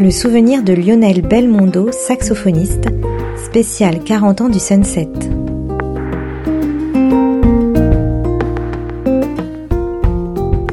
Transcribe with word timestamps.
le 0.00 0.10
souvenir 0.10 0.62
de 0.62 0.72
Lionel 0.72 1.20
Belmondo, 1.20 1.92
saxophoniste, 1.92 2.86
spécial 3.44 4.02
40 4.02 4.40
ans 4.40 4.48
du 4.48 4.58
Sunset. 4.58 5.10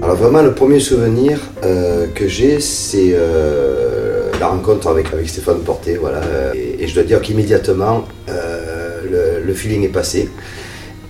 Alors 0.00 0.14
vraiment 0.14 0.42
le 0.42 0.52
premier 0.54 0.78
souvenir 0.78 1.40
euh, 1.64 2.06
que 2.14 2.28
j'ai 2.28 2.60
c'est 2.60 3.14
euh, 3.14 4.30
la 4.38 4.46
rencontre 4.46 4.86
avec, 4.86 5.12
avec 5.12 5.28
Stéphane 5.28 5.58
Porté 5.58 5.96
voilà 5.96 6.20
et, 6.54 6.86
je 6.86 6.94
dois 6.94 7.02
dire 7.02 7.20
qu'immédiatement 7.20 8.04
euh, 8.28 9.40
le, 9.44 9.54
feeling 9.54 9.82
est 9.82 9.88
passé 9.88 10.30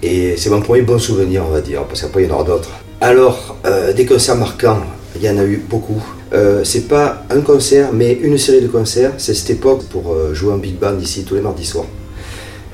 et 0.03 0.39
c'est 0.39 0.49
mon 0.49 0.63
premier 0.63 0.81
bon 0.81 0.99
souvenir 0.99 1.45
on 1.47 1.51
va 1.51 1.61
dire 1.61 1.85
parce 1.85 2.01
qu'après 2.01 2.23
il 2.23 2.29
y 2.31 2.33
en 2.33 2.37
aura 2.37 2.45
d'autres. 2.45 2.71
Alors 3.03 3.59
des 3.95 4.07
concerts 4.07 4.37
marquants 4.37 4.81
il 5.21 5.25
y 5.25 5.31
en 5.31 5.39
a 5.39 5.45
eu 5.45 5.63
beaucoup. 5.69 6.03
Euh, 6.33 6.65
c'est 6.65 6.89
pas 6.89 7.25
un 7.31 7.41
concert, 7.41 7.93
mais 7.93 8.13
une 8.13 8.39
série 8.39 8.61
de 8.61 8.69
concerts. 8.69 9.13
C'est 9.19 9.35
cette 9.35 9.51
époque 9.51 9.85
pour 9.85 10.13
euh, 10.13 10.35
jouer 10.35 10.53
en 10.53 10.59
big 10.59 10.79
band 10.79 10.99
ici 10.99 11.25
tous 11.25 11.35
les 11.35 11.41
mardis 11.41 11.65
soirs, 11.65 11.87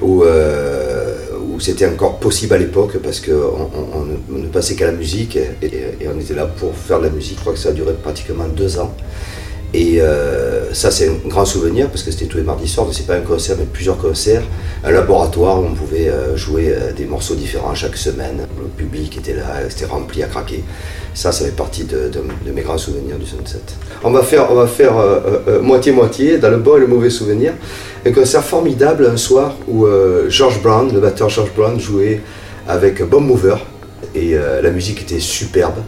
où, 0.00 0.24
euh, 0.24 1.16
c'était 1.58 1.86
encore 1.86 2.18
possible 2.18 2.54
à 2.54 2.58
l'époque 2.58 2.96
parce 2.98 3.20
qu'on 3.20 3.30
on, 3.30 4.36
ne 4.36 4.46
passait 4.48 4.74
qu'à 4.74 4.86
la 4.86 4.92
musique 4.92 5.36
et, 5.36 6.08
on 6.12 6.18
était 6.18 6.34
là 6.34 6.46
pour 6.46 6.74
faire 6.74 6.98
de 6.98 7.04
la 7.04 7.10
musique. 7.10 7.36
Je 7.36 7.40
crois 7.40 7.52
que 7.52 7.58
ça 7.58 7.68
a 7.68 7.72
duré 7.72 7.92
pratiquement 7.92 8.48
deux 8.48 8.80
ans. 8.80 8.92
Et 9.74 10.02
euh, 10.02 10.74
ça, 10.74 10.90
c'est 10.90 11.08
un 11.08 11.28
grand 11.28 11.46
souvenir 11.46 11.88
parce 11.88 12.02
que 12.02 12.10
c'était 12.10 12.26
tous 12.26 12.36
les 12.36 12.42
mardis 12.42 12.68
soirs. 12.68 12.86
C'est 12.92 13.06
pas 13.06 13.14
un 13.14 13.20
concert, 13.20 13.56
mais 13.58 13.64
plusieurs 13.64 13.96
concerts. 13.96 14.42
Un 14.84 14.90
laboratoire 14.90 15.60
où 15.62 15.64
on 15.64 15.74
pouvait 15.74 16.08
euh, 16.08 16.36
jouer 16.36 16.68
euh, 16.68 16.92
des 16.92 17.06
morceaux 17.06 17.34
différents 17.34 17.74
chaque 17.74 17.96
semaine. 17.96 18.46
Le 18.58 18.68
public 18.68 19.16
était 19.16 19.32
là, 19.32 19.44
c'était 19.70 19.86
rempli 19.86 20.22
à 20.22 20.26
craquer. 20.26 20.62
Ça, 21.14 21.32
ça 21.32 21.46
fait 21.46 21.56
partie 21.56 21.84
de, 21.84 22.10
mes 22.54 22.60
grands 22.60 22.76
souvenirs 22.76 23.16
du 23.16 23.26
Sunset. 23.26 23.60
On 24.04 24.10
va 24.10 24.22
faire, 24.22 24.48
moitié-moitié, 25.62 26.38
dans 26.38 26.50
le 26.50 26.58
bon 26.58 26.76
et 26.76 26.80
le 26.80 26.86
mauvais 26.86 27.10
souvenir. 27.10 27.52
Un 28.04 28.12
concert 28.12 28.42
formidable 28.42 29.08
un 29.12 29.18
soir 29.18 29.54
où 29.68 29.86
George 30.28 30.62
Brown, 30.62 30.90
le 30.90 31.00
batteur 31.00 31.28
George 31.28 31.52
Brown, 31.54 31.78
jouait 31.78 32.22
avec 32.66 33.06
Bob 33.06 33.24
Mover. 33.24 33.56
Et 34.14 34.34
la 34.62 34.70
musique 34.70 35.02
était 35.02 35.20
superbe. 35.20 35.82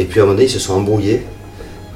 Et 0.00 0.04
puis 0.04 0.18
à 0.18 0.24
un 0.24 0.26
moment 0.26 0.36
donné, 0.36 0.48
ils 0.48 0.52
se 0.52 0.58
sont 0.58 0.74
embrouillés 0.74 1.22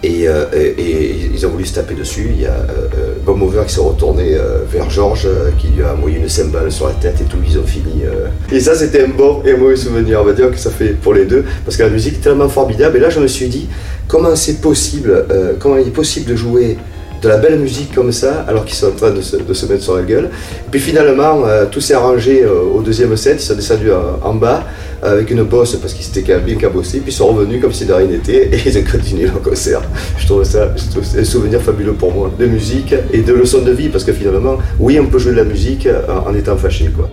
euh, 0.04 0.46
et, 0.54 1.30
ils 1.32 1.46
ont 1.46 1.50
voulu 1.50 1.66
se 1.66 1.74
taper 1.74 1.94
dessus. 1.94 2.28
Il 2.30 2.40
y 2.40 2.46
a 2.46 2.50
euh, 2.50 2.88
euh 2.98 3.14
Bob 3.24 3.42
Over 3.42 3.62
qui 3.66 3.74
s'est 3.74 3.80
retourné 3.80 4.34
euh, 4.34 4.64
vers 4.70 4.88
Georges, 4.88 5.28
qui 5.58 5.68
lui 5.68 5.82
a 5.82 5.94
envoyé 5.94 6.18
une 6.18 6.28
cymbale 6.28 6.72
sur 6.72 6.86
la 6.86 6.94
tête 6.94 7.20
et 7.20 7.24
tout, 7.24 7.36
ils 7.46 7.58
ont 7.58 7.66
fini. 7.66 8.02
Et 8.50 8.60
ça, 8.60 8.74
c'était 8.74 9.04
un 9.04 9.08
bon 9.08 9.42
et 9.44 9.52
un 9.52 9.56
mauvais 9.56 9.76
souvenir. 9.76 10.20
On 10.22 10.24
va 10.24 10.32
dire 10.32 10.50
que 10.50 10.58
ça 10.58 10.70
fait 10.70 10.90
pour 10.90 11.14
les 11.14 11.26
deux, 11.26 11.44
parce 11.64 11.76
que 11.76 11.82
la 11.82 11.90
musique 11.90 12.14
est 12.14 12.22
tellement 12.22 12.48
formidable. 12.48 12.96
Et 12.96 13.00
là, 13.00 13.10
je 13.10 13.20
me 13.20 13.26
suis 13.26 13.48
dit, 13.48 13.68
comment 14.08 14.34
c'est 14.36 14.60
possible, 14.60 15.26
comment 15.58 15.76
il 15.76 15.88
est 15.88 15.92
possible 15.92 16.30
de 16.30 16.36
jouer 16.36 16.78
de 17.22 17.28
la 17.28 17.36
belle 17.36 17.58
musique 17.58 17.94
comme 17.94 18.12
ça, 18.12 18.44
alors 18.48 18.64
qu'ils 18.64 18.76
sont 18.76 18.88
en 18.88 18.92
train 18.92 19.10
de 19.10 19.20
se, 19.20 19.66
mettre 19.66 19.82
sur 19.82 19.96
la 19.96 20.02
gueule. 20.02 20.30
Puis 20.70 20.80
finalement, 20.80 21.42
euh, 21.46 21.66
tout 21.70 21.80
s'est 21.80 21.94
arrangé 21.94 22.42
euh, 22.42 22.62
au 22.74 22.80
deuxième 22.82 23.16
set, 23.16 23.36
ils 23.40 23.44
sont 23.44 23.54
descendus 23.54 23.90
en, 24.22 24.34
bas 24.34 24.64
avec 25.02 25.30
une 25.30 25.42
bosse 25.42 25.76
parce 25.76 25.94
qu'ils 25.94 26.04
s'étaient 26.04 26.38
bien 26.38 26.56
cabossés, 26.56 26.98
puis 27.00 27.10
ils 27.10 27.14
sont 27.14 27.26
revenus 27.26 27.60
comme 27.60 27.72
si 27.72 27.86
de 27.86 27.92
rien 27.92 28.06
n'était 28.06 28.48
et 28.52 28.60
ils 28.64 28.78
ont 28.78 28.84
continué 28.90 29.26
leur 29.26 29.42
concert. 29.42 29.82
Je 30.18 30.26
trouve 30.26 30.44
ça 30.44 30.72
un 31.18 31.24
souvenir 31.24 31.60
fabuleux 31.60 31.94
pour 31.94 32.12
moi, 32.12 32.30
de 32.38 32.46
musique 32.46 32.94
et 33.12 33.20
de 33.20 33.32
leçons 33.32 33.62
de 33.62 33.72
vie, 33.72 33.88
parce 33.88 34.04
que 34.04 34.12
finalement, 34.12 34.58
oui, 34.78 34.98
on 35.00 35.06
peut 35.06 35.18
jouer 35.18 35.32
de 35.32 35.38
la 35.38 35.44
musique 35.44 35.88
en, 36.08 36.30
en 36.30 36.34
étant 36.34 36.56
fâché. 36.56 36.90
quoi. 36.94 37.10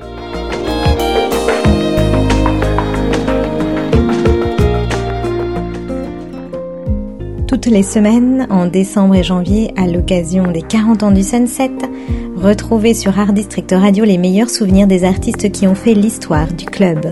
Toutes 7.48 7.68
les 7.68 7.84
semaines 7.84 8.46
en 8.50 8.68
décembre 8.68 9.16
et 9.16 9.24
janvier 9.24 9.74
à 9.78 9.88
l'occasion 9.88 10.52
des 10.52 10.62
40 10.62 11.04
ans 11.04 11.12
du 11.12 11.24
Sunset. 11.24 11.72
Retrouvez 12.36 12.94
sur 12.94 13.18
Art 13.18 13.32
District 13.32 13.72
Radio 13.72 14.04
les 14.04 14.18
meilleurs 14.18 14.50
souvenirs 14.50 14.86
des 14.86 15.06
artistes 15.06 15.52
qui 15.52 15.66
ont 15.66 15.76
fait 15.76 15.94
l'histoire 15.94 16.52
du 16.52 16.66
club. 16.66 17.08